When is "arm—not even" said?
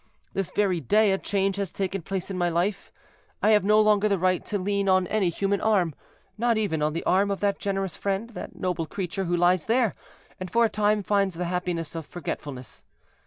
5.61-6.81